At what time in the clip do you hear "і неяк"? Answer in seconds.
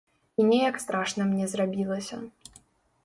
0.39-0.79